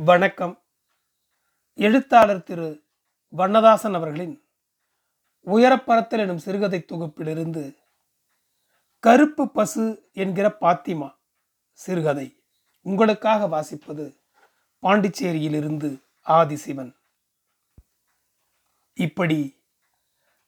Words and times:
வணக்கம். 0.00 0.62
எழுத்தாளர் 1.74 2.42
திரு. 2.42 2.82
வண்ணதாசன் 3.28 3.94
அவர்களின் 3.94 4.42
உயரப்பறத்தல் 5.46 6.18
எனும் 6.18 6.38
சிறுகதை 6.38 6.84
தொகுப்பிலிருந்து 6.84 7.76
கருப்பு 8.98 9.50
பசு 9.50 10.08
என்கிற 10.12 10.56
பாத்திமா 10.60 11.14
சிறுகதை 11.72 12.42
உங்களுக்காக 12.82 13.48
வாசிப்பது 13.48 14.16
பாண்டிச்சேரியிலிருந்து 14.82 16.02
ஆதிசிவன். 16.26 16.94
இப்படி 18.94 19.62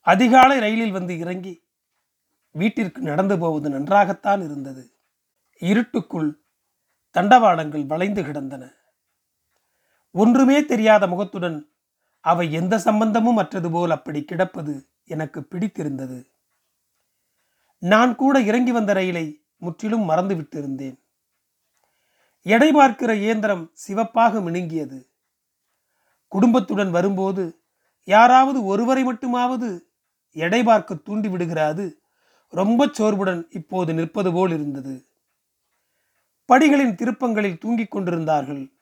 அதிகாலை 0.01 0.59
ரயிலில் 0.59 0.91
வந்து 0.91 1.19
இறங்கி 1.19 1.63
வீட்டிற்கு 2.51 3.01
நடந்து 3.01 3.39
போவது 3.39 3.69
நன்றாகத்தான் 3.69 4.43
இருந்தது. 4.43 4.91
இருட்டுக்குள் 5.57 6.41
தண்டவாளங்கள் 7.13 7.85
வளைந்து 7.85 8.23
கிடந்தன. 8.23 8.79
ஒன்றுமே 10.11 10.65
தெரியாத 10.65 11.07
முகத்துடன் 11.07 11.73
அவை 12.19 12.51
எந்த 12.51 12.79
சம்பந்தமும் 12.79 13.37
அற்றது 13.37 13.71
போல் 13.71 13.91
அப்படி 13.91 14.23
கிடப்பது 14.23 14.89
எனக்கு 15.05 15.43
பிடித்திருந்தது. 15.43 16.31
நான் 17.77 18.15
கூட 18.15 18.41
இறங்கி 18.41 18.71
வந்த 18.71 18.93
ரயிலை 18.93 19.45
முற்றிலும் 19.57 20.01
மறந்து 20.01 20.35
விட்டிருந்தேன். 20.35 20.99
எடை 22.41 22.71
பார்க்கிற 22.71 23.15
இயந்திரம் 23.15 23.71
சிவப்பாக 23.73 24.39
மினுங்கியது. 24.39 25.07
குடும்பத்துடன் 26.27 26.91
வரும்போது 26.91 27.63
யாராவது 28.03 28.65
ஒருவரை 28.65 29.03
மட்டுமாவது 29.03 29.79
எடை 30.31 30.63
பார்க்க 30.63 30.95
தூண்டி 30.95 31.29
விடுகிறாது. 31.29 32.01
ரொம்ப 32.47 32.87
சோர்வுடன் 32.87 33.47
இப்போது 33.51 33.93
நிற்பது 33.93 34.33
போல் 34.33 34.51
இருந்தது. 34.51 35.05
படிகளின் 36.49 36.95
திருப்பங்களில் 36.95 37.57
தூங்கிக் 37.57 37.91
கொண்டிருந்தார்கள். 37.91 38.80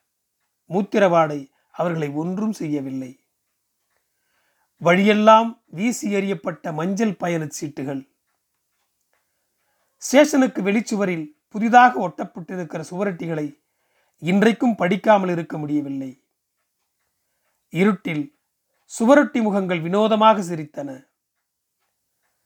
மூத்திரவாடை 0.70 1.50
அவர்களை 1.70 2.08
ஒன்றும் 2.08 2.52
செய்யவில்லை. 2.52 3.24
வழியெல்லாம் 4.76 5.62
வீசி 5.66 6.14
எறியப்பட்ட 6.14 6.72
மஞ்சள் 6.72 7.10
பயணச் 7.10 7.64
சீட்டுகள். 7.64 8.08
ஸ்டேஷனுக்கு 9.96 10.62
வெளிச்சுவரில் 10.62 11.36
புதிதாக 11.48 12.08
ஒட்டப்பட்டிருக்கிற 12.08 12.84
சுவரட்டிகளை 12.90 13.58
இன்றைக்கும் 14.18 14.74
படிக்காமல் 14.74 15.28
இருக்க 15.28 15.58
முடியவில்லை. 15.58 16.24
இருட்டில் 17.68 18.38
சுவரொட்டி 18.98 19.42
முகங்கள் 19.42 19.80
வினோதமாக 19.80 20.40
சிரித்தன. 20.40 21.08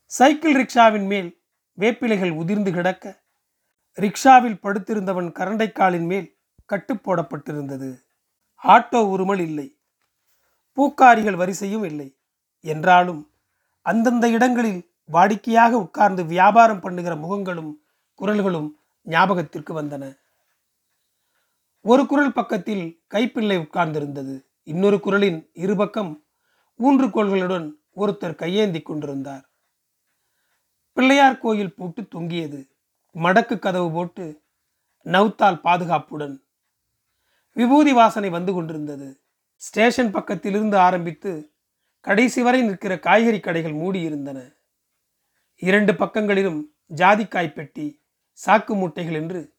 சைக்கிள் 0.05 0.55
ரிக்ஷாவின் 0.55 1.07
மேல் 1.07 1.43
வேப்பிலைகள் 1.79 2.31
உதிர்ந்து 2.31 2.73
கிடக்க 2.73 3.23
ரிக்ஷாவில் 3.98 4.61
படுத்திருந்தவன் 4.63 5.31
கரண்டைக்காலின் 5.33 6.07
மேல் 6.07 6.39
கட்டு 6.67 6.95
போடப்பட்டிருந்தது. 6.95 8.04
ஆட்டோ 8.65 9.01
உருமல் 9.15 9.41
இல்லை. 9.41 9.79
பூக்காரிகள் 10.77 11.37
வரிசையும் 11.37 11.84
இல்லை. 11.84 12.19
என்றாலும் 12.61 13.31
அந்தந்த 13.83 14.31
இடங்களில் 14.31 14.91
வாடிக்கையாக 15.12 15.70
உட்கார்ந்து 15.70 16.25
வியாபாரம் 16.25 16.81
பண்ணுகிற 16.81 17.15
முகங்களும் 17.15 17.73
குரல்களும் 18.20 18.70
ஞாபகத்திற்கு 19.03 19.83
வந்தன. 19.83 20.19
ஒரு 21.81 22.07
குரல் 22.07 22.33
பக்கத்தில் 22.33 23.03
கைப்பிள்ளை 23.11 23.57
உட்கார்ந்திருந்தது. 23.59 24.45
இன்னொரு 24.62 25.01
குரலின் 25.01 25.51
இருபக்கம் 25.55 26.23
ஊன்றுகோள்களுடன் 26.81 27.73
ஒருத்தர் 27.97 28.35
கையேந்தி 28.35 28.81
கொண்டிருந்தார். 28.83 29.51
பிள்ளையார் 30.92 31.39
கோயில் 31.39 31.75
பூட்டு 31.75 32.09
தொங்கியது. 32.09 32.70
மடக்கு 33.15 33.59
கதவு 33.59 33.92
போட்டு 33.92 34.42
நவுத்தால் 35.05 35.61
பாதுகாப்புடன் 35.61 36.44
விபூதி 37.57 37.93
வாசனை 37.93 38.31
வந்து 38.31 38.53
கொண்டிருந்தது. 38.53 39.21
ஸ்டேஷன் 39.57 40.15
பக்கத்திலிருந்து 40.15 40.75
ஆரம்பித்து 40.75 41.53
கடைசி 42.01 42.43
வரை 42.43 42.63
நிற்கிற 42.63 42.99
காய்கறி 42.99 43.41
கடைகள் 43.41 43.73
மூடியிருந்தன. 43.73 44.57
இரண்டு 45.55 45.95
பக்கங்களிலும் 45.95 46.61
ஜாதிக்காய் 46.95 47.53
பெட்டி 47.53 48.01
சாக்கு 48.47 48.75
மூட்டைகள் 48.75 49.13
என்று 49.13 49.53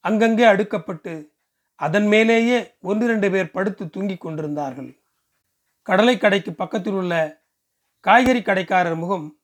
அங்கங்கே 0.00 0.44
அடுக்கப்பட்டு 0.44 1.30
அதன் 1.74 2.06
மேலேயே 2.06 2.74
ஒன்று 2.80 3.04
இரண்டு 3.04 3.30
பேர் 3.30 3.50
படுத்து 3.50 3.90
தூங்கிக் 3.90 4.20
கொண்டிருந்தார்கள். 4.20 4.98
கடலை 5.82 6.18
கடைக்கு 6.18 6.52
பக்கத்தில் 6.52 6.92
உள்ள 6.92 7.44
காய்கறி 8.00 8.42
கடைக்காரர் 8.42 8.96
முகம் 8.96 9.40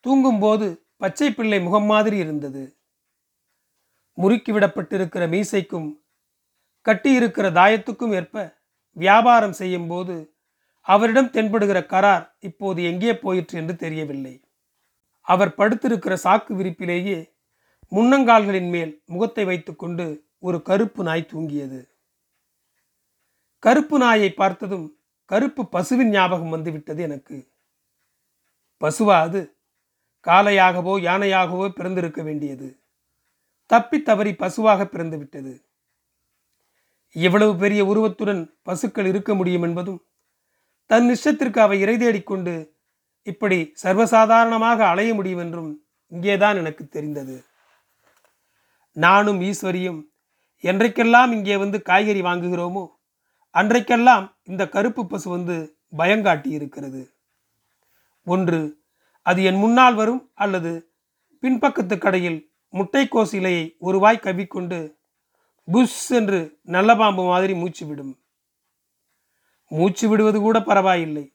தூங்கும்போது 0.00 0.82
பச்சை 0.96 1.30
பிள்ளை 1.32 1.60
முகம் 1.60 1.84
மாதிரி 1.84 2.16
இருந்தது. 2.16 2.76
முறுக்கிவிடப்பட்டிருக்கிற 4.18 5.26
மீசைக்கும் 5.28 6.01
கட்டியிருக்கிற 6.86 7.46
தாயத்துக்கும் 7.52 8.14
ஏற்ப 8.14 8.60
வியாபாரம் 8.90 9.52
செய்யும் 9.52 9.86
போது 9.86 10.34
அவரிடம் 10.80 11.30
தென்படுகிற 11.30 11.80
கரார் 11.86 12.30
இப்போது 12.40 12.82
எங்கே 12.82 13.16
போயிற்று 13.16 13.58
என்று 13.58 13.76
தெரியவில்லை. 13.76 14.44
அவர் 15.20 15.54
படுத்திருக்கிற 15.54 16.16
சாக்கு 16.24 16.52
விரிப்பிலேயே 16.52 17.30
முன்னங்கால்களின் 17.92 18.70
மேல் 18.70 19.02
முகத்தை 19.06 19.44
வைத்துக்கொண்டு 19.44 20.26
ஒரு 20.38 20.62
கருப்பு 20.62 21.02
நாய் 21.02 21.30
தூங்கியது. 21.32 21.80
கருப்பு 23.58 23.98
நாயை 23.98 24.32
பார்த்ததும் 24.32 24.98
கருப்பு 25.24 25.68
பசுவின் 25.68 26.10
ஞாபகம் 26.10 26.48
வந்துவிட்டது 26.48 27.02
எனக்கு. 27.02 27.54
பசுவா 28.80 29.20
அது? 29.20 29.56
காளையாகவோ 30.26 30.94
யானையாகவோ 31.00 31.68
பிறந்திருக்க 31.68 32.22
வேண்டியது. 32.22 32.80
தப்பி 33.66 34.02
தவறி 34.02 34.34
பசுவாக 34.34 34.84
பிறந்துவிட்டது. 34.84 35.71
எவ்வளவு 37.16 37.26
இவ்வளவு 37.26 37.56
பெரிய 37.56 37.84
உருவத்துடன் 37.84 38.54
பசுக்கள் 38.62 39.06
இருக்க 39.06 39.34
முடியும் 39.34 39.62
என்பதும் 39.62 40.02
தன் 40.86 41.08
இஷ்டத்திற்கு 41.08 41.58
அவை 41.58 41.80
இறை 41.80 41.96
தேடிக்கொண்டு 41.96 42.76
இப்படி 43.22 43.72
சர்வசாதாரணமாக 43.82 44.78
அலைய 44.78 45.14
முடியும் 45.14 45.38
என்றும் 45.38 45.84
இங்கேதான் 46.08 46.56
எனக்கு 46.56 46.88
தெரிந்தது. 46.88 47.44
நானும் 48.92 49.40
ஈஸ்வரியும் 49.40 50.04
என்றைக்கெல்லாம் 50.60 51.32
இங்கே 51.32 51.56
வந்து 51.56 51.82
காய்கறி 51.82 52.22
வாங்குகிறோமோ 52.22 52.88
அன்றைக்கெல்லாம் 53.50 54.36
இந்த 54.42 54.68
கருப்பு 54.68 55.06
பசு 55.06 55.28
வந்து 55.28 55.76
பயங்காட்டி 55.96 56.46
இருக்கிறது 56.46 57.12
ஒன்று 58.24 58.82
அது 59.22 59.42
என் 59.42 59.56
முன்னால் 59.56 59.94
வரும் 59.94 60.30
அல்லது 60.34 60.94
பின்பக்கத்து 61.42 61.98
கடையில் 61.98 62.52
முட்டைக்கோஸ் 62.72 63.32
இலையை 63.32 63.76
ஒருவாய் 63.78 64.20
புஷ் 65.64 66.10
என்று 66.10 66.58
நல்ல 66.62 66.96
பாம்பு 66.96 67.24
மாதிரி 67.24 67.54
மூச்சு 67.54 67.86
விடும். 67.86 68.20
மூச்சு 69.68 70.08
விடுவது 70.08 70.40
கூட 70.40 70.62
பரவாயில்லை. 70.62 71.34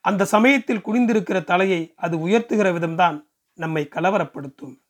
அந்த 0.00 0.24
சமயத்தில் 0.24 0.84
குனிந்திருக்கிற 0.84 1.44
தலையை 1.44 1.92
அது 1.96 2.28
உயர்த்துகிற 2.28 2.72
விதம்தான் 2.72 3.26
நம்மை 3.52 3.88
கலவரப்படுத்தும். 3.90 4.82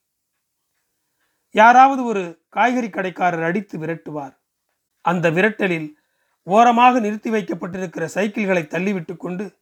யாராவது 1.50 2.04
ஒரு 2.04 2.44
காய்கறி 2.48 2.90
கடைக்காரர் 2.90 3.42
அடித்து 3.42 3.78
விரட்டுவார். 3.78 4.36
அந்த 5.00 5.30
விரட்டலில் 5.30 5.92
ஓரமாக 6.42 7.00
நிறுத்தி 7.00 7.30
வைக்கப்பட்டிருக்கிற 7.30 8.08
சைக்கிள்களை 8.14 8.62
தள்ளிவிட்டு 8.62 9.16
கொண்டு 9.16 9.58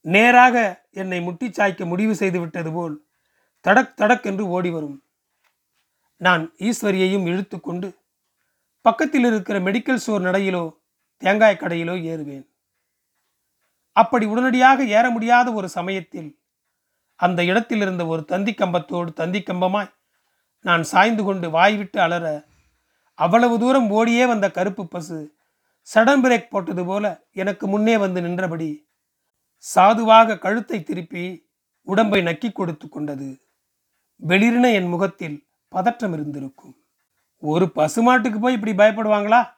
நேராக 0.00 0.86
என்னை 0.90 1.20
முட்டி 1.20 1.48
சாய்க்க 1.48 1.86
முடிவு 1.86 2.14
செய்து 2.14 2.40
விட்டது 2.40 2.72
போல் 2.72 3.04
தடக் 3.60 3.96
தடக் 3.96 4.22
என்று 4.22 4.46
ஓடி 4.46 4.70
வரும் 4.70 5.05
நான் 6.20 6.42
ஈஸ்வரியையும் 6.58 7.26
இழுத்து 7.26 7.56
கொண்டு 7.60 7.88
பக்கத்தில் 8.84 9.24
இருக்கிற 9.24 9.56
மெடிக்கல் 9.60 10.00
ஸ்டோர் 10.02 10.26
நடையிலோ 10.26 10.64
தேங்காய் 11.22 11.60
கடையிலோ 11.60 11.94
ஏறுவேன். 12.12 12.46
அப்படி 13.96 14.24
உடனடியாக 14.26 14.84
ஏற 14.96 15.04
முடியாத 15.10 15.52
ஒரு 15.52 15.68
சமயத்தில் 15.68 16.30
அந்த 17.20 17.40
இடத்தில் 17.44 17.80
இருந்த 17.80 18.02
ஒரு 18.06 18.22
தந்தி 18.24 18.52
கம்பத்தோடு 18.54 19.10
தந்தி 19.12 19.40
கம்பமாய் 19.40 19.92
நான் 20.64 20.82
சாய்ந்து 20.82 21.22
கொண்டு 21.24 21.46
வாய்விட்டு 21.50 21.98
அலற 22.00 22.26
அவ்வளவு 23.18 23.54
தூரம் 23.58 23.88
ஓடியே 23.90 24.24
வந்த 24.26 24.46
கருப்பு 24.50 24.84
பசு 24.88 25.18
சடன் 25.88 26.22
பிரேக் 26.24 26.50
போட்டது 26.50 26.82
போல 26.84 27.04
எனக்கு 27.42 27.64
முன்னே 27.66 27.96
வந்து 27.96 28.20
நின்றபடி 28.20 28.70
சாதுவாக 29.64 30.38
கழுத்தை 30.38 30.78
திருப்பி 30.82 31.24
உடம்பை 31.86 32.20
நக்கி 32.22 32.48
கொடுத்து 32.52 32.86
கொண்டது. 32.88 33.28
வெளிரின 34.22 34.72
என் 34.72 34.88
முகத்தில் 34.88 35.36
பதற்றம் 35.76 36.12
இருந்திருக்கும். 36.12 36.76
ஒரு 37.36 37.64
பசுமாட்டுக்கு 37.74 38.40
போய் 38.40 38.54
இப்படி 38.54 38.72
பயப்படுவாங்களா? 38.72 39.48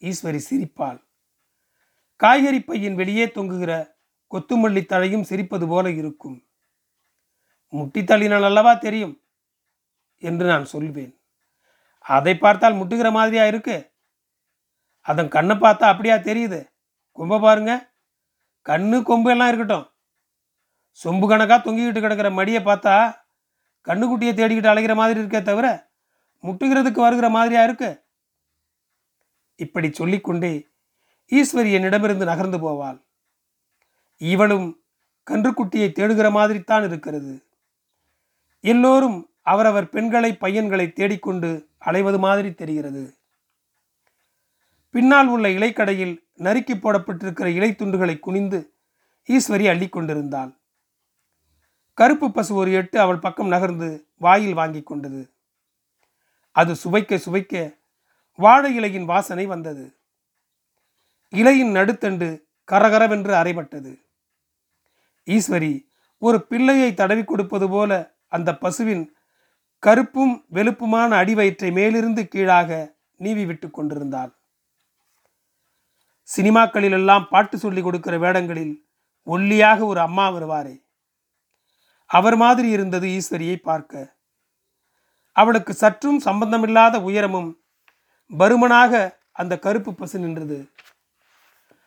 ஈஸ்வரி 0.00 0.40
சிரிப்பாள். 0.50 1.02
காய்கறி 2.16 2.58
பையின் 2.58 2.94
வெளியே 2.94 3.26
தொங்குகிற 3.26 3.92
கொத்துமல்லி 4.30 4.82
தழையும் 4.86 5.22
சிரிப்பது 5.22 5.68
போல 5.68 5.90
இருக்கும். 5.90 6.46
முட்டி 7.68 8.00
தள்ளினால் 8.02 8.44
அல்லவா 8.44 8.74
தெரியும்? 8.74 9.20
என்று 10.16 10.46
நான் 10.46 10.64
சொல்வேன். 10.64 11.20
அதை 11.98 12.38
பார்த்தால் 12.38 12.74
முட்டுகிற 12.74 13.12
மாதிரியா 13.12 13.46
இருக்கு? 13.46 13.92
அதன் 15.00 15.28
கண்ணை 15.28 15.56
பார்த்தா 15.56 15.82
அப்படியா 15.82 16.14
தெரியுது? 16.14 16.68
கொம்ப 17.16 17.40
பாருங்க. 17.40 17.92
கண்ணு 18.64 19.02
கொம்பு 19.02 19.30
எல்லாம் 19.30 19.46
இருக்கட்டும். 19.46 19.92
சொம்பு 21.04 21.28
கணக்காக 21.28 21.70
தொங்கிக்கிட்டு 21.70 22.00
கிடக்கிற 22.00 22.30
மடியை 22.30 22.64
பார்த்தா 22.64 23.24
கண்ணுக்குட்டியை 23.86 24.32
தேடிக்கிட்டு 24.32 24.70
அலைகிற 24.70 24.94
மாதிரி 24.94 25.20
இருக்கே 25.20 25.42
தவிர 25.42 25.88
முட்டுகிறதுக்கு 26.42 27.00
வருகிற 27.00 27.28
மாதிரியா 27.28 27.62
இருக்கு? 27.62 28.04
இப்படி 29.56 29.92
சொல்லிக்கொண்டே 29.92 30.66
ஈஸ்வரி 31.30 31.72
என்னிடமிருந்து 31.72 32.24
நகர்ந்து 32.24 32.58
போவாள். 32.58 33.02
இவளும் 34.16 34.80
கன்றுக்குட்டியை 35.30 35.88
தேடுகிற 35.90 36.28
மாதிரித்தான் 36.30 36.84
இருக்கிறது. 36.84 37.44
எல்லோரும் 38.60 39.30
அவரவர் 39.42 39.88
பெண்களை 39.88 40.32
பையன்களை 40.32 40.92
தேடிக்கொண்டு 40.92 41.68
அலைவது 41.86 42.18
மாதிரி 42.18 42.54
தெரிகிறது. 42.54 43.14
பின்னால் 44.90 45.26
உள்ள 45.26 45.48
இலைக்கடையில் 45.48 46.24
நறுக்கி 46.34 46.74
போடப்பட்டிருக்கிற 46.74 47.46
இலை 47.46 47.70
துண்டுகளை 47.70 48.18
குனிந்து 48.18 48.72
ஈஸ்வரி 49.26 49.66
அள்ளிக்கொண்டிருந்தாள். 49.72 50.54
கருப்பு 51.98 52.32
பசு 52.32 52.54
ஒரு 52.54 52.72
எட்டு 52.72 53.00
அவள் 53.00 53.18
பக்கம் 53.18 53.48
நகர்ந்து 53.48 54.06
வாயில் 54.16 54.54
வாங்கி 54.54 54.82
கொண்டது. 54.82 55.30
அது 56.52 56.72
சுவைக்க 56.74 57.16
சுவைக்க 57.16 57.78
வாழை 58.34 58.78
இலையின் 58.78 59.04
வாசனை 59.04 59.46
வந்தது. 59.46 59.96
இலையின் 61.30 61.72
நடுத்தண்டு 61.76 62.42
கரகரவென்று 62.72 63.32
அறைபட்டது 63.32 63.92
ஈஸ்வரி 65.26 65.86
ஒரு 66.18 66.42
பிள்ளையை 66.42 66.94
தடவி 66.94 67.24
கொடுப்பது 67.24 67.68
போல 67.68 68.14
அந்த 68.28 68.54
பசுவின் 68.54 69.16
கருப்பும் 69.78 70.44
வெளுப்புமான 70.52 71.10
அடிவயிற்றை 71.22 71.72
மேலிருந்து 71.72 72.28
கீழாக 72.28 72.94
நீவி 73.16 73.46
விட்டு 73.46 73.70
கொண்டிருந்தாள். 73.70 74.32
சினிமாக்களிலெல்லாம் 76.36 77.28
பாட்டு 77.28 77.58
சொல்லிக் 77.58 77.84
கொடுக்கிற 77.84 78.18
வேடங்களில் 78.18 78.74
ஒல்லியாக 79.26 79.84
ஒரு 79.84 80.00
அம்மா 80.00 80.30
வருவாரே. 80.30 80.84
அவர் 82.06 82.36
மாதிரி 82.36 82.68
இருந்தது 82.68 83.06
ஈஸ்வரியை 83.08 83.56
பார்க்க. 83.56 84.14
அவளுக்கு 85.32 85.74
சற்றும் 85.74 86.20
சம்பந்தமில்லாத 86.20 87.00
உயரமும் 87.00 87.64
பருமனாக 88.38 89.18
அந்த 89.32 89.58
கருப்பு 89.58 89.94
பசு 89.94 90.18
நின்றது. 90.18 90.70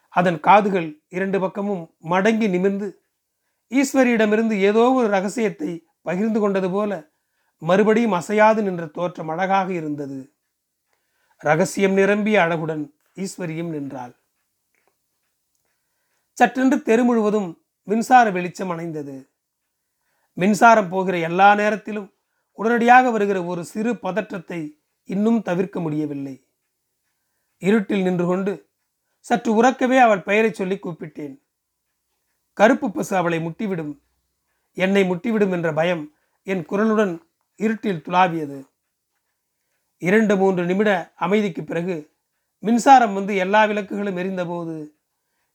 அதன் 0.09 0.39
காதுகள் 0.39 1.03
இரண்டு 1.09 1.39
பக்கமும் 1.39 1.95
மடங்கி 2.09 2.49
நிமிர்ந்து 2.49 3.01
ஈஸ்வரியிடமிருந்து 3.69 4.59
ஏதோ 4.59 4.91
ஒரு 4.91 5.07
ரகசியத்தை 5.07 5.87
பகிர்ந்து 6.01 6.39
கொண்டது 6.39 6.69
போல 6.71 7.11
மறுபடியும் 7.57 8.11
அசையாது 8.11 8.61
நின்ற 8.63 8.85
தோற்றம் 8.85 9.27
அழகாக 9.27 9.73
இருந்தது. 9.73 10.35
ரகசியம் 11.37 11.93
நிரம்பிய 11.93 12.41
அழகுடன் 12.41 12.93
ஈஸ்வரியும் 13.15 13.69
நின்றாள். 13.69 14.13
சற்றென்று 16.39 16.81
தெரு 16.81 17.03
முழுவதும் 17.03 17.63
மின்சார 17.83 18.29
வெளிச்சம் 18.29 18.69
அணைந்தது. 18.69 19.28
மின்சாரம் 20.33 20.89
போகிற 20.89 21.17
எல்லா 21.17 21.55
நேரத்திலும் 21.55 22.13
உடனடியாக 22.51 23.11
வருகிற 23.11 23.43
ஒரு 23.43 23.65
சிறு 23.65 23.99
பதற்றத்தை 23.99 24.81
இன்னும் 25.03 25.41
தவிர்க்க 25.41 25.79
முடியவில்லை. 25.79 26.45
இருட்டில் 27.57 28.01
நின்று 28.01 28.25
கொண்டு 28.25 28.71
சற்று 29.19 29.63
உறக்கவே 29.63 29.97
அவள் 29.97 30.21
பெயரை 30.21 30.51
சொல்லி 30.53 30.75
கூப்பிட்டேன். 30.75 31.41
கருப்பு 32.53 32.91
பசு 32.91 33.15
அவளை 33.15 33.39
முட்டிவிடும் 33.39 34.01
என்னை 34.73 35.03
முட்டிவிடும் 35.03 35.51
என்ற 35.51 35.73
பயம் 35.73 36.13
என் 36.43 36.65
குரலுடன் 36.71 37.21
இருட்டில் 37.55 38.03
துளாவியது. 38.07 38.59
இரண்டு 39.97 40.37
மூன்று 40.37 40.65
நிமிட 40.65 41.13
அமைதிக்கு 41.15 41.63
பிறகு 41.63 42.13
மின்சாரம் 42.59 43.13
வந்து 43.13 43.35
எல்லா 43.35 43.65
விளக்குகளும் 43.65 44.17
எரிந்தபோது 44.17 44.75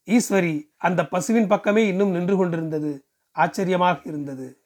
ஈஸ்வரி 0.08 0.70
அந்த 0.76 1.06
பசுவின் 1.06 1.46
பக்கமே 1.46 1.86
இன்னும் 1.86 2.10
நின்று 2.10 2.36
கொண்டிருந்தது. 2.36 2.92
ஆச்சரியமாக 3.30 4.00
இருந்தது. 4.04 4.63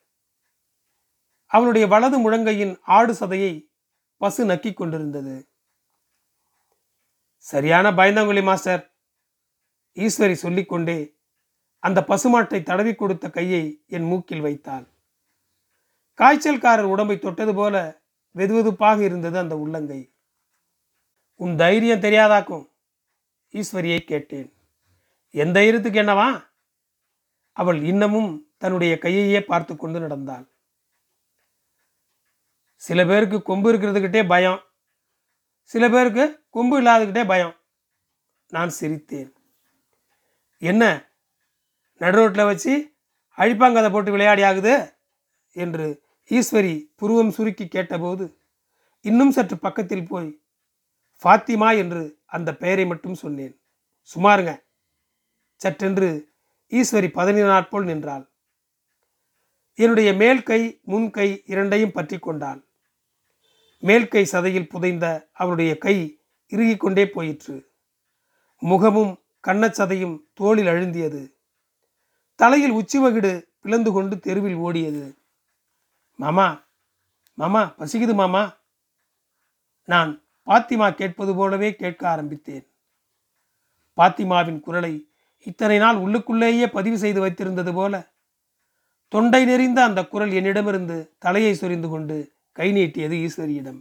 அவளுடைய 1.51 1.87
வலது 1.87 2.17
முழங்கையின் 2.19 2.79
ஆடு 2.83 3.13
சதையை 3.13 3.67
பசு 4.17 4.47
நக்கிக் 4.47 4.75
கொண்டிருந்தது. 4.75 5.49
சரியான 7.37 7.91
பயந்தாங்குழி 7.91 8.43
மாஸ்டர் 8.43 8.95
ஈஸ்வரி 9.95 10.33
சொல்லிக்கொண்டே 10.33 11.17
அந்த 11.79 12.05
பசுமாட்டை 12.09 12.63
தடவி 12.63 12.95
கொடுத்த 12.95 13.31
கையை 13.31 13.85
என் 13.87 14.03
மூக்கில் 14.03 14.41
வைத்தாள். 14.41 14.87
காய்ச்சல்காரர் 16.17 16.91
உடம்பை 16.93 17.19
தொட்டது 17.19 17.55
போல 17.55 18.01
வெதுவெதுப்பாக 18.35 19.01
இருந்தது 19.01 19.39
அந்த 19.39 19.59
உள்ளங்கை. 19.59 20.15
உன் 21.35 21.57
தைரியம் 21.57 22.01
தெரியாதாக்கும்? 22.01 22.67
ஈஸ்வரியை 23.53 23.99
கேட்டேன். 23.99 24.53
என் 25.31 25.53
தைரியத்துக்கு 25.53 26.01
என்னவா? 26.05 26.45
அவள் 27.53 27.83
இன்னமும் 27.83 28.31
தன்னுடைய 28.59 28.99
கையையே 29.03 29.41
பார்த்து 29.41 29.77
கொண்டு 29.77 30.01
நடந்தாள். 30.01 30.47
சில 32.79 33.05
பேருக்கு 33.05 33.43
கொம்பு 33.43 33.73
இருக்கிறதுக்கிட்டே 33.73 34.29
பயம். 34.29 34.61
சில 35.63 35.89
பேருக்கு 35.89 36.47
கொம்பு 36.51 36.83
இல்லாதக்கிட்டே 36.83 37.27
பயம். 37.27 37.55
நான் 38.49 38.73
சிரித்தேன். 38.81 39.33
என்ன? 40.59 41.11
நடுரோட்டில் 41.99 42.45
வச்சு 42.45 42.97
அழிப்பாங்கதை 43.37 43.91
போட்டு 43.91 44.11
விளையாடி 44.11 44.43
ஆகுது? 44.43 44.95
என்று 45.53 46.03
ஈஸ்வரி 46.29 46.93
புருவம் 46.97 47.31
சுருக்கி 47.31 47.69
கேட்டபோது 47.69 48.39
இன்னும் 49.01 49.31
சற்று 49.31 49.59
பக்கத்தில் 49.59 50.09
போய் 50.09 50.41
ஃபாத்திமா 51.25 51.77
என்று 51.77 52.19
அந்த 52.27 52.57
பெயரை 52.57 52.87
மட்டும் 52.87 53.15
சொன்னேன். 53.15 53.61
சுமாருங்க. 54.15 54.63
சற்றென்று 55.65 56.25
ஈஸ்வரி 56.69 57.09
பதினாற் 57.09 57.49
நாட்போல் 57.49 57.85
நின்றாள். 57.85 58.31
என்னுடைய 59.75 60.13
மேல் 60.13 60.43
கை 60.43 60.81
முன் 60.83 61.11
கை 61.11 61.43
இரண்டையும் 61.47 61.93
பற்றி 61.93 62.19
கொண்டாள். 62.19 62.68
மேல்கை 63.79 64.29
சதையில் 64.33 64.69
புதைந்த 64.69 65.29
அவளுடைய 65.33 65.79
கை 65.79 66.21
இறுகிக் 66.47 66.81
கொண்டே 66.81 67.11
போயிற்று. 67.11 67.71
முகமும் 68.59 69.19
கண்ணச்சதையும் 69.47 70.19
தோளில் 70.35 70.67
அழுந்தியது. 70.67 71.33
தலையில் 72.35 72.73
உச்சிவகிடு 72.73 73.43
பிளந்து 73.61 73.93
கொண்டு 73.93 74.19
தெருவில் 74.19 74.57
ஓடியது. 74.57 75.17
மாமா 76.15 76.67
மாமா 77.35 77.75
பசிக்குது 77.79 78.15
மாமா. 78.15 78.57
நான் 79.85 80.23
பாத்திமா 80.47 80.95
கேட்பது 80.95 81.35
போலவே 81.35 81.75
கேட்க 81.75 82.09
ஆரம்பித்தேன். 82.09 82.67
பாத்திமாவின் 83.97 84.61
குரலை 84.61 85.11
இத்தனை 85.39 85.79
நாள் 85.79 85.97
உள்ளுக்குள்ளேயே 85.97 86.67
பதிவு 86.67 86.99
செய்து 86.99 87.27
வைத்திருந்தது 87.27 87.75
போல 87.75 87.95
தொண்டை 89.09 89.45
நெறிந்த 89.45 89.79
அந்த 89.83 90.05
குரல் 90.05 90.33
என்னிடமிருந்து 90.33 90.97
தலையை 91.19 91.55
சொரிந்து 91.55 91.89
கொண்டு 91.89 92.38
கை 92.59 92.69
நீட்டியது 92.77 93.17
ஈஸ்வரியிடம். 93.27 93.81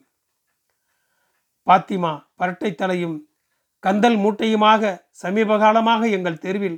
பாத்திமா 1.68 2.12
பரட்டை 2.40 2.72
தலையும் 2.76 3.18
கந்தல் 3.84 4.18
மூட்டையுமாக 4.24 4.92
சமீப 5.24 5.58
காலமாக 5.64 6.08
எங்கள் 6.18 6.44
தெருவில் 6.46 6.78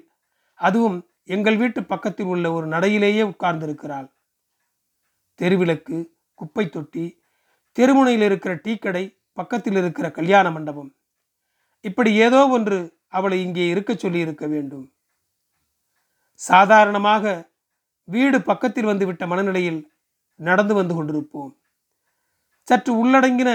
அதுவும் 0.59 0.97
எங்கள் 1.35 1.57
வீட்டு 1.61 1.81
பக்கத்தில் 1.83 2.29
உள்ள 2.33 2.45
ஒரு 2.51 2.65
நடையிலேயே 2.67 3.23
உட்கார்ந்திருக்கிறாள். 3.31 4.07
தெருவிளக்கு 5.39 5.97
குப்பை 6.33 6.65
தொட்டி 6.69 7.05
தெருமுனையில் 7.77 8.25
இருக்கிற 8.27 8.53
டீக்கடை 8.65 9.03
பக்கத்தில் 9.33 9.77
இருக்கிற 9.81 10.07
கல்யாண 10.11 10.45
மண்டபம். 10.51 10.89
இப்படி 11.85 12.11
ஏதோ 12.25 12.41
ஒன்று 12.55 12.79
அவளை 13.17 13.37
இங்கே 13.45 13.65
இருக்க 13.73 13.91
சொல்லியிருக்க 13.93 14.45
வேண்டும். 14.47 14.87
சாதாரணமாக 16.39 17.23
வீடு 18.07 18.37
பக்கத்தில் 18.41 18.89
வந்துவிட்ட 18.91 19.23
மனநிலையில் 19.27 19.79
நடந்து 20.39 20.73
வந்து 20.73 20.93
கொண்டிருப்போம். 20.95 21.53
சற்று 22.69 22.91
உள்ளடங்கின 23.01 23.51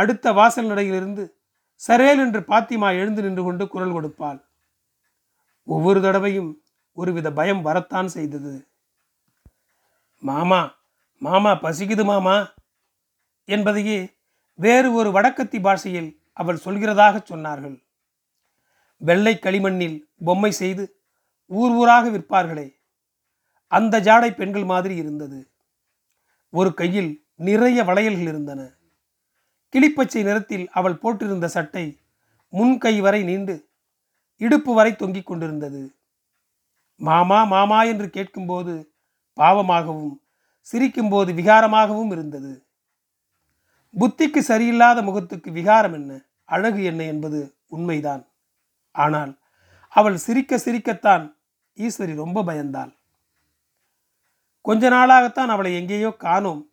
அடுத்த 0.00 0.32
வாசல் 0.38 0.70
நடையிலிருந்து 0.70 1.24
சரேல் 1.82 2.20
என்று 2.24 2.40
பாத்திமா 2.52 2.88
எழுந்து 3.00 3.20
நின்று 3.22 3.42
கொண்டு 3.44 3.64
குரல் 3.68 3.94
கொடுப்பாள். 3.96 4.38
ஒவ்வொரு 5.68 5.98
தடவையும் 6.00 6.50
ஒருவித 6.92 7.28
பயம் 7.38 7.62
வரத்தான் 7.66 8.08
செய்தது. 8.16 8.52
மாமா 10.22 10.60
மாமா 11.22 11.52
பசிக்குது 11.64 12.04
மாமா 12.04 12.36
என்பதையே 13.48 13.98
வேறு 14.58 14.88
ஒரு 14.98 15.08
வடக்கத்தி 15.16 15.58
பாஷையில் 15.66 16.10
அவள் 16.40 16.64
சொல்கிறதாக 16.64 17.16
சொன்னார்கள். 17.30 17.76
வெள்ளை 19.00 19.34
களிமண்ணில் 19.38 19.98
பொம்மை 20.24 20.50
செய்து 20.60 20.84
ஊர் 21.50 21.74
ஊராக 21.80 22.04
விற்பார்களே 22.14 22.66
அந்த 23.72 24.00
ஜாடை 24.00 24.30
பெண்கள் 24.30 24.66
மாதிரி 24.72 24.94
இருந்தது. 25.02 25.38
ஒரு 26.52 26.70
கையில் 26.80 27.10
நிறைய 27.38 27.84
வளையல்கள் 27.84 28.26
இருந்தன. 28.26 28.70
கிளிப்பச்சை 29.72 30.22
நிறத்தில் 30.22 30.68
அவள் 30.68 31.00
போட்டிருந்த 31.02 31.44
சட்டை 31.44 31.98
முன் 32.48 32.78
கை 32.78 33.00
வரை 33.00 33.22
நீண்டு 33.22 33.68
இடுப்பு 34.36 34.74
வரை 34.74 34.96
தொங்கிக் 34.96 35.26
கொண்டிருந்தது. 35.26 35.94
மாமா 36.96 37.44
மாமா 37.44 37.82
என்று 37.82 38.10
கேட்கும்போது 38.10 38.92
பாவமாகவும் 39.36 40.20
சிரிக்கும்போது 40.72 41.34
விகாரமாகவும் 41.34 42.10
இருந்தது. 42.10 42.66
புத்திக்கு 44.00 44.40
சரியில்லாத 44.48 45.02
முகத்துக்கு 45.02 45.50
விகாரம் 45.52 45.92
என்ன? 45.92 46.20
அழகு 46.44 46.84
என்ன 46.84 47.04
என்பது 47.04 47.56
உண்மைதான். 47.66 48.26
ஆனால் 48.90 49.40
அவள் 49.88 50.16
சிரிக்க 50.16 50.56
சிரிக்கத்தான் 50.56 51.36
ஈஸ்வரி 51.76 52.14
ரொம்ப 52.14 52.42
பயந்தாள். 52.42 52.96
கொஞ்ச 54.60 54.88
நாளாகத்தான் 54.88 55.46
அவளை 55.46 55.74
எங்கேயோ 55.74 56.10
காணோம். 56.10 56.67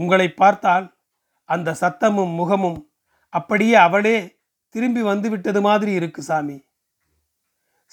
உங்களை 0.00 0.32
பார்த்தால் 0.32 0.96
அந்த 1.44 1.76
சத்தமும் 1.80 2.34
முகமும் 2.34 2.90
அப்படியே 3.28 3.74
அவளே 3.74 4.38
திரும்பி 4.68 5.02
வந்துவிட்டது 5.02 5.60
மாதிரி 5.60 5.92
இருக்கு 5.92 6.22
சாமி. 6.22 6.64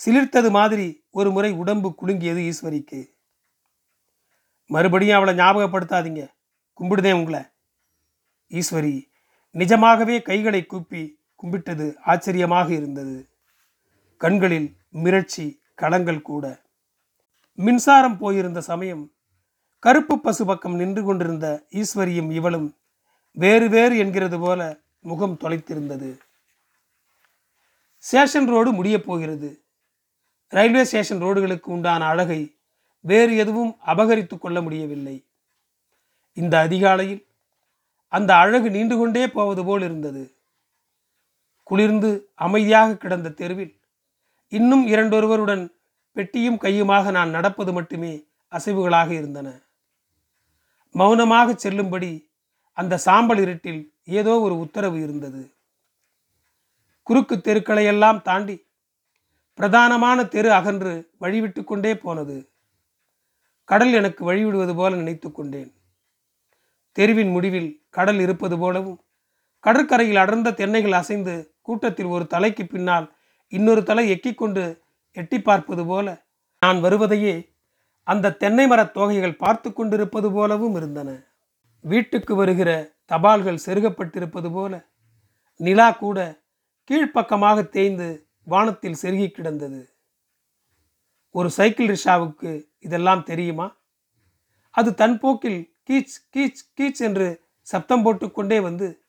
சிலிர்த்தது 0.05 0.49
மாதிரி 0.49 1.03
ஒரு 1.11 1.31
முறை 1.31 1.51
உடம்பு 1.51 1.95
குலுங்கியது 2.01 2.51
ஈஸ்வரிக்கு. 2.51 3.07
மறுபடியும் 4.65 5.15
அவளை 5.15 5.33
ஞாபகப்படுத்தாதீங்க. 5.35 6.23
கும்பிடுதேன் 6.79 7.13
உங்களை. 7.13 7.41
ஈஸ்வரி 8.49 8.95
நிஜமாகவே 9.51 10.21
கைகளை 10.21 10.65
கூப்பி 10.65 11.19
கும்பிட்டது 11.35 11.95
ஆச்சரியமாக 12.05 12.73
இருந்தது. 12.73 13.29
கண்களில் 14.17 14.77
மிரட்சி 14.93 15.45
களங்கள் 15.81 16.21
கூட. 16.21 16.45
மின்சாரம் 17.53 18.17
போயிருந்த 18.17 18.61
சமயம் 18.61 19.11
கருப்பு 19.79 20.19
பசு 20.19 20.45
பக்கம் 20.45 20.75
நின்று 20.75 21.03
கொண்டிருந்த 21.03 21.63
ஈஸ்வரியும் 21.71 22.31
இவளும் 22.31 22.75
வேறு 23.31 23.69
வேறு 23.69 23.97
என்கிறது 23.97 24.39
போல 24.39 24.79
முகம் 24.99 25.37
தொலைத்திருந்தது. 25.41 26.17
ஸ்டேஷன் 27.97 28.47
ரோடு 28.47 28.71
முடியப் 28.71 29.05
போகிறது. 29.05 29.63
ரயில்வே 30.47 30.83
ஸ்டேஷன் 30.83 31.21
ரோடுகளுக்கு 31.21 31.65
உண்டான 31.65 32.05
அழகை 32.05 32.55
வேறு 32.99 33.35
எதுவும் 33.35 33.77
அபகரித்து 33.85 34.37
கொள்ள 34.37 34.61
முடியவில்லை. 34.61 35.25
இந்த 36.33 36.59
அதிகாலையில் 36.59 37.27
அந்த 38.07 38.35
அழகு 38.35 38.69
நீண்டு 38.69 38.97
கொண்டே 38.97 39.27
போவது 39.27 39.65
போல் 39.65 39.81
இருந்தது. 39.81 40.35
குளிர்ந்து 41.63 42.29
அமைதியாக 42.35 42.97
கிடந்த 42.97 43.29
தெருவில் 43.29 43.79
இன்னும் 44.47 44.87
இரண்டொருவருடன் 44.87 45.67
பெட்டியும் 46.11 46.59
கையுமாக 46.61 47.11
நான் 47.11 47.29
நடப்பது 47.29 47.73
மட்டுமே 47.73 48.25
அசைவுகளாக 48.51 49.09
இருந்தன. 49.11 49.65
மௌனமாக 50.95 51.53
செல்லும்படி 51.53 52.11
அந்த 52.77 52.97
சாம்பல் 52.97 53.37
இருட்டில் 53.37 53.81
ஏதோ 54.03 54.39
ஒரு 54.39 54.59
உத்தரவு 54.59 54.97
இருந்தது. 55.01 55.41
குறுக்கு 57.03 57.35
தெருக்களையெல்லாம் 57.37 58.21
தாண்டி 58.21 58.55
பிரதானமான 59.59 60.27
தெரு 60.27 60.49
அகன்று 60.49 60.93
வழிவிட்டு 61.21 61.63
கொண்டே 61.63 61.97
போனது. 61.97 62.37
கடல் 63.69 63.93
எனக்கு 63.93 64.31
வழிவிடுவது 64.31 64.75
போல 64.75 64.95
நினைத்து 64.95 65.31
கொண்டேன். 65.31 65.71
தெருவின் 66.91 67.29
முடிவில் 67.29 67.83
கடல் 67.89 68.19
இருப்பது 68.19 68.57
போலவும் 68.57 68.99
கடற்கரையில் 69.63 70.17
அடர்ந்த 70.17 70.51
தென்னைகள் 70.51 70.91
அசைந்து 70.91 71.53
கூட்டத்தில் 71.61 72.05
ஒரு 72.05 72.27
தலைக்கு 72.27 72.63
பின்னால் 72.65 73.07
இன்னொரு 73.53 73.83
தலை 73.83 74.03
எக்கிக்கொண்டு 74.09 74.63
எட்டி 75.11 75.41
பார்ப்பது 75.41 75.85
போல 75.85 76.07
நான் 76.59 76.79
வருவதையே 76.79 77.35
அந்த 78.07 78.31
தென்னை 78.31 78.67
மரத் 78.67 78.97
தோகைகள் 78.97 79.37
பார்த்து 79.37 79.73
கொண்டிருப்பது 79.73 80.31
போலவும் 80.31 80.75
இருந்தன. 80.75 81.23
வீட்டுக்கு 81.79 82.35
வருகிற 82.35 82.91
தபால்கள் 83.05 83.59
செருகப்பட்டிருப்பது 83.65 84.51
போல 84.51 84.87
நிலா 85.55 85.91
கூட 85.91 86.41
கீழ்ப்பக்கமாக 86.91 87.69
தேய்ந்து 87.69 88.27
வானத்தில் 88.43 88.95
செருகி 89.01 89.27
கிடந்தது. 89.27 89.89
ஒரு 91.31 91.49
சைக்கிள் 91.49 91.87
ரிஷாவுக்கு 91.87 92.63
இதெல்லாம் 92.79 93.23
தெரியுமா? 93.23 93.77
அது 94.69 94.93
தன் 94.93 95.19
போக்கில் 95.19 95.75
கீச் 95.89 96.15
கீச் 96.35 96.63
கீச் 96.79 96.99
என்று 96.99 97.43
சப்தம் 97.61 98.03
போட்டுக்கொண்டே 98.03 98.59
வந்து 98.59 99.03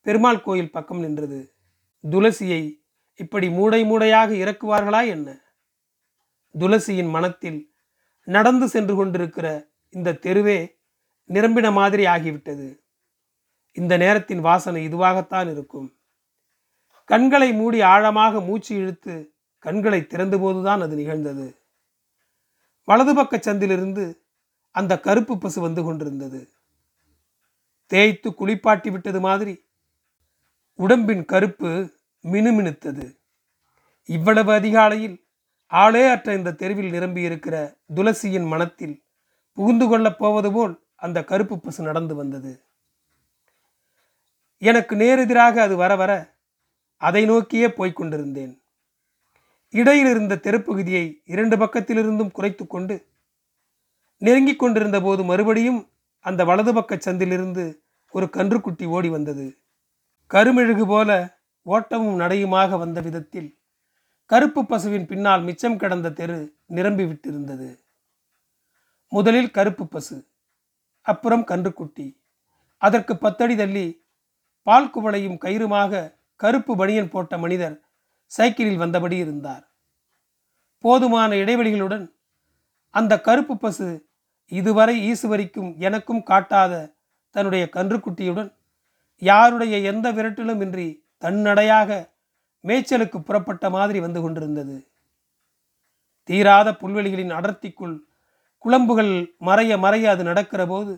பெருமாள் 0.00 0.42
கோயில் 0.42 0.70
பக்கம் 0.70 0.98
நின்றது. 0.98 1.52
துளசியை 2.10 2.72
இப்படி 3.14 3.50
மூடை 3.50 3.84
மூடையாக 3.84 4.34
இறக்குவார்களா 4.34 5.06
என்ன? 5.06 5.40
துளசியின் 6.58 7.10
மனத்தில் 7.10 7.73
நடந்து 8.24 8.68
சென்று 8.68 8.94
கொண்டிருக்கிற 8.94 9.68
இந்த 9.90 10.14
தெருவே 10.14 10.78
நிரம்பின 11.28 11.72
மாதிரி 11.72 12.04
ஆகிவிட்டது. 12.04 12.78
இந்த 13.72 13.96
நேரத்தின் 13.96 14.40
வாசனை 14.40 14.88
இதுவாகத்தான் 14.88 15.50
இருக்கும். 15.50 15.96
கண்களை 17.04 17.52
மூடி 17.52 17.80
ஆழமாக 17.80 18.40
மூச்சு 18.40 18.76
இழுத்து 18.76 19.32
கண்களை 19.58 20.00
திறந்தபோதுதான் 20.00 20.80
அது 20.80 20.96
நிகழ்ந்தது. 20.96 21.58
வலது 22.84 23.14
பக்க 23.14 23.36
சந்திலிருந்து 23.36 24.18
அந்த 24.70 25.00
கருப்பு 25.00 25.38
பசு 25.38 25.60
வந்து 25.60 25.82
கொண்டிருந்தது. 25.82 26.48
தேய்த்து 27.86 28.34
குளிப்பாட்டி 28.34 28.90
விட்டது 28.90 29.20
மாதிரி 29.20 29.64
உடம்பின் 30.72 31.24
கருப்பு 31.24 31.90
மினுமினுத்தது. 32.22 33.16
இவ்வளவு 34.04 34.52
அதிகாலையில் 34.52 35.23
ஆளே 35.82 36.02
அற்ற 36.06 36.34
இந்த 36.34 36.52
தெருவில் 36.52 36.92
நிரம்பியிருக்கிற 36.92 37.56
துளசியின் 37.94 38.46
மனத்தில் 38.46 38.96
புகுந்து 39.52 39.86
கொள்ளப் 39.88 40.18
போவது 40.18 40.52
போல் 40.52 40.74
அந்த 40.96 41.18
கருப்பு 41.24 41.56
பசு 41.58 41.80
நடந்து 41.84 42.14
வந்தது. 42.14 42.52
எனக்கு 44.62 44.94
நேரெதிராக 44.96 45.56
அது 45.66 45.76
வர 45.76 45.96
வர 45.96 46.12
அதை 46.96 47.22
நோக்கியே 47.24 47.68
போய்க் 47.72 47.96
கொண்டிருந்தேன். 47.96 48.52
இடையில் 49.74 50.10
இருந்த 50.10 50.40
தெருப்பகுதியை 50.42 51.04
இரண்டு 51.24 51.56
பக்கத்திலிருந்தும் 51.56 52.30
குறைத்து 52.30 52.66
கொண்டு 52.66 52.96
நெருங்கிக் 54.22 54.58
கொண்டிருந்த 54.58 54.98
போது 55.00 55.22
மறுபடியும் 55.24 55.80
அந்த 56.24 56.44
வலது 56.44 56.72
பக்க 56.74 56.96
சந்திலிருந்து 56.96 57.64
ஒரு 58.14 58.26
கன்றுக்குட்டி 58.26 58.86
ஓடி 58.86 59.08
வந்தது. 59.08 59.46
கருமெழுகு 60.30 60.86
போல 60.86 61.10
ஓட்டமும் 61.66 62.20
நடையுமாக 62.20 62.78
வந்த 62.78 63.00
விதத்தில் 63.00 63.48
கருப்பு 64.26 64.66
பசுவின் 64.66 65.06
பின்னால் 65.06 65.42
மிச்சம் 65.42 65.76
கிடந்த 65.76 66.10
தெரு 66.10 66.56
நிரம்பி 66.66 67.04
விட்டிருந்தது. 67.04 67.68
முதலில் 69.08 69.50
கருப்பு 69.50 69.86
பசு 69.86 70.16
அப்புறம் 71.02 71.44
கன்றுக்குட்டி. 71.46 72.06
அதற்கு 72.76 73.16
பத்தடி 73.16 73.56
தள்ளி 73.56 73.86
பால் 74.62 74.90
குவளையும் 74.94 75.38
கயிறுமாக 75.44 76.02
கருப்பு 76.40 76.76
பனியன் 76.76 77.08
போட்ட 77.08 77.38
மனிதர் 77.38 77.76
சைக்கிளில் 78.26 78.82
வந்தபடி 78.82 79.16
இருந்தார். 79.16 79.64
போதுமான 80.78 81.34
இடைவெளிகளுடன் 81.34 82.06
அந்த 82.90 83.20
கருப்பு 83.20 83.56
பசு 83.56 84.08
இதுவரை 84.52 85.12
ஈசுவரிக்கும் 85.12 85.70
எனக்கும் 85.78 86.22
காட்டாத 86.22 86.72
தன்னுடைய 87.30 87.68
கன்றுக்குட்டியுடன் 87.72 88.50
யாருடைய 89.18 89.78
எந்த 89.92 90.12
விரட்டிலும் 90.12 90.60
இன்றி 90.60 90.88
தன்னடையாக 91.20 91.90
மேய்ச்சலுக்கு 92.64 93.18
புறப்பட்ட 93.18 93.70
மாதிரி 93.70 94.00
வந்து 94.00 94.20
கொண்டிருந்தது. 94.22 94.76
தீராத 96.28 96.68
புல்வெளிகளின் 96.72 97.32
அடர்த்திக்குள் 97.38 97.96
குழம்புகள் 98.64 99.12
மறைய 99.40 99.72
மறைய 99.78 100.04
அது 100.04 100.22
நடக்கிற 100.24 100.66
போது 100.66 100.92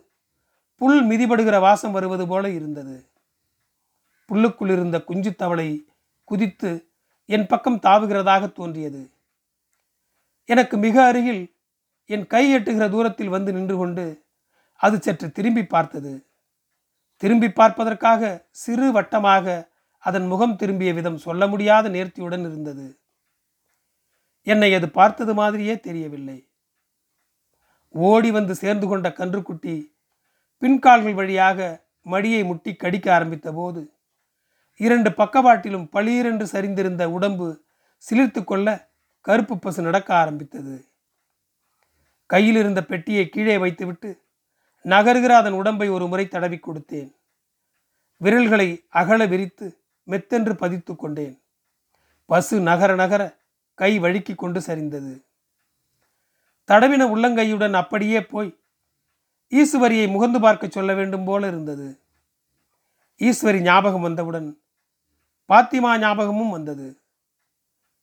புல் 0.81 1.01
மிதிபடுகிற 1.07 1.61
வாசம் 1.61 1.93
வருவது 1.93 2.27
போல 2.27 2.51
இருந்தது. 2.51 2.97
புல்லுக்குள் 4.31 4.71
இருந்த 4.71 4.97
குஞ்சு 5.01 5.35
தவளை 5.35 5.69
குதித்து 6.25 6.71
என் 7.29 7.47
பக்கம் 7.47 7.83
தாவுகிறதாக 7.83 8.53
தோன்றியது. 8.53 9.11
எனக்கு 10.49 10.77
மிக 10.77 10.97
அருகில் 11.07 11.43
என் 12.11 12.27
கை 12.27 12.55
எட்டுகிற 12.57 12.91
தூரத்தில் 12.91 13.29
வந்து 13.29 13.53
நின்று 13.53 13.77
கொண்டு 13.77 14.25
அது 14.81 15.03
சற்று 15.03 15.33
திரும்பி 15.33 15.65
பார்த்தது. 15.65 16.13
திரும்பி 17.23 17.49
பார்ப்பதற்காக 17.51 18.49
சிறு 18.51 18.93
வட்டமாக 18.93 19.75
அதன் 20.07 20.27
முகம் 20.27 20.57
திரும்பிய 20.57 20.91
விதம் 20.93 21.23
சொல்ல 21.27 21.43
முடியாத 21.47 21.89
நேர்த்தியுடன் 21.89 22.45
இருந்தது. 22.49 22.87
என்னை 24.47 24.71
அது 24.75 24.89
பார்த்தது 24.91 25.33
மாதிரியே 25.35 25.75
தெரியவில்லை. 25.81 26.39
ஓடி 27.95 28.31
வந்து 28.31 28.55
சேர்ந்து 28.55 28.87
கொண்ட 28.87 29.09
கன்றுக்குட்டி 29.09 29.75
பின்கால்கள் 30.63 31.15
வழியாக 31.15 31.59
மடியை 32.07 32.41
முட்டி 32.45 32.73
கடிக்க 32.75 33.07
ஆரம்பித்த 33.15 33.49
போது 33.53 33.81
இரண்டு 34.81 35.11
பக்கவாட்டிலும் 35.11 35.87
பளீரென்று 35.93 36.47
சரிந்திருந்த 36.53 37.05
உடம்பு 37.11 37.49
சிலிர்த்து 38.05 38.41
கொள்ள 38.45 38.69
கருப்பு 39.21 39.55
பசு 39.59 39.81
நடக்க 39.83 40.11
ஆரம்பித்தது. 40.15 40.77
கையில் 42.31 42.57
இருந்த 42.57 42.81
பெட்டியை 42.85 43.25
கீழே 43.29 43.57
வைத்துவிட்டு 43.59 44.11
நகருகிற 44.85 45.33
அதன் 45.41 45.59
உடம்பை 45.61 45.89
ஒரு 45.89 46.07
முறை 46.07 46.27
தடவி 46.29 46.59
கொடுத்தேன். 46.61 47.11
விரல்களை 48.21 48.69
அகல 49.01 49.23
விரித்து 49.27 49.67
மெத்தென்று 50.07 50.55
பதித்து 50.55 50.97
கொண்டேன். 50.97 51.43
பசு 52.27 52.61
நகர 52.61 52.95
நகர 52.95 53.37
கை 53.75 53.99
வழுக்கி 53.99 54.35
கொண்டு 54.35 54.61
சரிந்தது. 54.61 55.25
தடவின 56.69 57.03
உள்ளங்கையுடன் 57.15 57.73
அப்படியே 57.73 58.23
போய் 58.23 58.57
ஈஸ்வரியை 59.51 60.07
முகந்து 60.09 60.41
பார்க்க 60.41 60.69
சொல்ல 60.69 60.95
வேண்டும் 60.95 61.25
போல 61.25 61.47
இருந்தது. 61.47 62.01
ஈஸ்வரி 63.19 63.61
ஞாபகம் 63.61 64.01
வந்தவுடன் 64.01 64.61
பாத்திமா 65.49 65.99
ஞாபகமும் 65.99 66.51
வந்தது. 66.51 67.01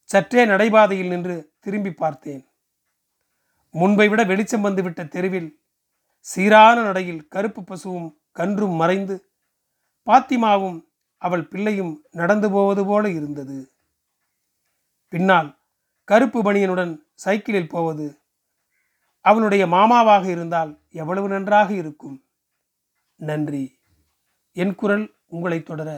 சற்றே 0.03 0.45
நடைபாதையில் 0.45 1.07
நின்று 1.07 1.53
திரும்பி 1.59 1.93
பார்த்தேன். 1.93 2.47
முன்பை 3.69 4.09
விட 4.09 4.23
வெளிச்சம் 4.23 4.61
வந்துவிட்ட 4.61 5.03
தெருவில் 5.05 5.59
சீரான 6.19 6.81
நடையில் 6.81 7.27
கருப்பு 7.27 7.63
பசுவும் 7.63 8.17
கன்றும் 8.31 8.75
மறைந்து 8.75 9.15
பாத்திமாவும் 10.07 10.79
அவள் 11.23 11.47
பிள்ளையும் 11.47 11.93
நடந்து 12.11 12.47
போவது 12.51 12.85
போல 12.85 13.09
இருந்தது. 13.09 13.57
பின்னால் 15.07 15.49
கருப்பு 16.03 16.39
பணியனுடன் 16.43 16.93
சைக்கிளில் 17.13 17.67
போவது. 17.67 18.07
அவனுடைய 19.21 19.67
மாமாவாக 19.67 20.25
இருந்தால் 20.29 20.71
எவ்வளவு 20.91 21.27
நன்றாக 21.27 21.73
இருக்கும். 21.73 22.17
நன்றி. 23.15 23.63
என் 24.53 24.75
குரல் 24.75 25.05
உங்களை 25.27 25.63
தொடர 25.63 25.89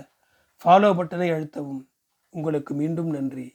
ஃபாலோ 0.63 0.91
பட்டனை 0.94 1.29
அழுத்தவும். 1.32 1.84
உங்களுக்கு 2.29 2.74
மீண்டும் 2.74 3.10
நன்றி. 3.10 3.48